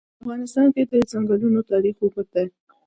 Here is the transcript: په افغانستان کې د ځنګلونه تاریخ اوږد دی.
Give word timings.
په 0.03 0.07
افغانستان 0.21 0.67
کې 0.75 0.83
د 0.89 0.91
ځنګلونه 1.11 1.59
تاریخ 1.71 1.95
اوږد 1.99 2.27
دی. 2.33 2.47